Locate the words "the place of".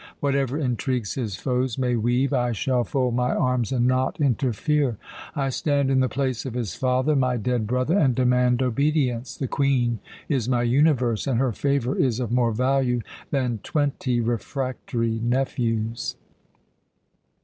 5.99-6.55